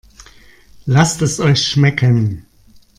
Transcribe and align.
Lasst 0.87 1.21
es 1.21 1.39
euch 1.39 1.61
schmecken! 1.61 2.47